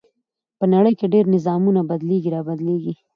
[0.59, 2.93] په نړۍ کې ډېر نظامونه بدليږي را بدلېږي.